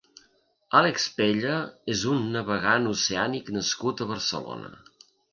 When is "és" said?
1.95-2.05